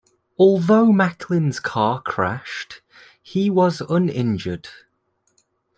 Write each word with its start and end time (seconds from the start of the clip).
Although 0.39 0.91
Macklin's 0.91 1.59
car 1.59 2.01
crashed, 2.01 2.81
he 3.21 3.51
was 3.51 3.81
uninjured. 3.81 4.67